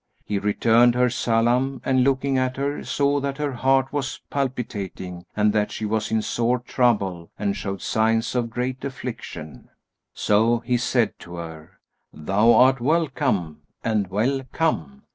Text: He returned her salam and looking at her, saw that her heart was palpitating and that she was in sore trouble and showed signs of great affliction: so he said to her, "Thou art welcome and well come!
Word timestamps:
He 0.25 0.39
returned 0.39 0.95
her 0.95 1.11
salam 1.11 1.79
and 1.85 2.03
looking 2.03 2.35
at 2.39 2.57
her, 2.57 2.83
saw 2.83 3.19
that 3.19 3.37
her 3.37 3.51
heart 3.51 3.93
was 3.93 4.19
palpitating 4.31 5.25
and 5.35 5.53
that 5.53 5.71
she 5.71 5.85
was 5.85 6.09
in 6.09 6.23
sore 6.23 6.57
trouble 6.57 7.29
and 7.37 7.55
showed 7.55 7.83
signs 7.83 8.33
of 8.33 8.49
great 8.49 8.83
affliction: 8.83 9.69
so 10.11 10.57
he 10.61 10.75
said 10.77 11.19
to 11.19 11.35
her, 11.35 11.79
"Thou 12.11 12.51
art 12.51 12.79
welcome 12.81 13.61
and 13.83 14.07
well 14.07 14.41
come! 14.51 15.03